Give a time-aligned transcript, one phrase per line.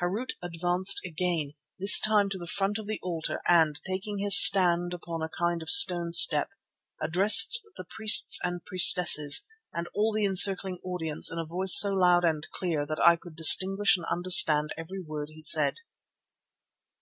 [0.00, 4.94] Harût advanced again, this time to the front of the altar, and, taking his stand
[4.94, 6.52] upon a kind of stone step,
[7.02, 12.24] addressed the priests and priestesses and all the encircling audience in a voice so loud
[12.24, 15.74] and clear that I could distinguish and understand every word he said.